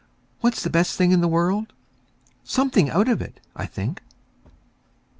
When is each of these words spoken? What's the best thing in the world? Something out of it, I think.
What's 0.39 0.63
the 0.63 0.71
best 0.71 0.97
thing 0.97 1.11
in 1.11 1.21
the 1.21 1.27
world? 1.27 1.73
Something 2.43 2.89
out 2.89 3.07
of 3.07 3.21
it, 3.21 3.39
I 3.55 3.67
think. 3.67 4.01